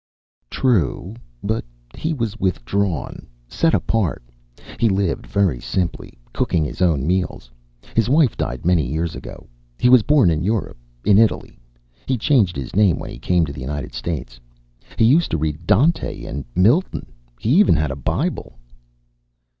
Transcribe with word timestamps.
"True. 0.49 1.13
But 1.43 1.63
he 1.95 2.11
was 2.11 2.39
withdrawn, 2.39 3.27
set 3.47 3.75
apart. 3.75 4.23
He 4.79 4.89
lived 4.89 5.27
very 5.27 5.59
simply, 5.59 6.17
cooking 6.33 6.65
his 6.65 6.81
own 6.81 7.05
meals. 7.05 7.51
His 7.95 8.09
wife 8.09 8.35
died 8.35 8.65
many 8.65 8.83
years 8.83 9.13
ago. 9.13 9.47
He 9.77 9.89
was 9.89 10.01
born 10.01 10.31
in 10.31 10.41
Europe, 10.43 10.77
in 11.05 11.19
Italy. 11.19 11.59
He 12.07 12.17
changed 12.17 12.55
his 12.55 12.75
name 12.75 12.97
when 12.97 13.11
he 13.11 13.19
came 13.19 13.45
to 13.45 13.53
the 13.53 13.61
United 13.61 13.93
States. 13.93 14.39
He 14.97 15.05
used 15.05 15.29
to 15.29 15.37
read 15.37 15.67
Dante 15.67 16.23
and 16.23 16.45
Milton. 16.55 17.05
He 17.39 17.49
even 17.51 17.75
had 17.75 17.91
a 17.91 17.95
Bible." 17.95 18.57